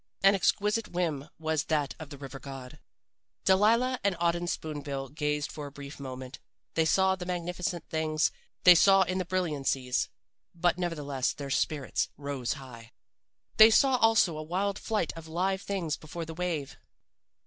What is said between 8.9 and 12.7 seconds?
death in the brilliancies, but nevertheless their spirits rose